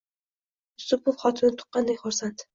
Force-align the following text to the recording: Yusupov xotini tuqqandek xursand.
Yusupov 0.79 1.21
xotini 1.25 1.59
tuqqandek 1.61 2.03
xursand. 2.09 2.47